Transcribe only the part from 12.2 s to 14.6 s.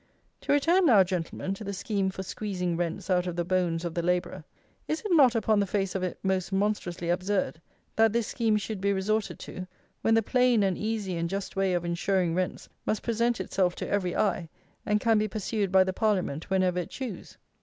rents must present itself to every eye,